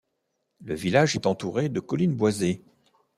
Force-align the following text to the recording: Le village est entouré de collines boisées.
Le 0.65 0.73
village 0.73 1.13
est 1.15 1.27
entouré 1.27 1.69
de 1.69 1.79
collines 1.79 2.15
boisées. 2.15 2.63